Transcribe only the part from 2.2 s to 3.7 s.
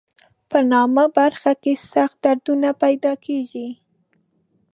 دردونه پیدا کېږي.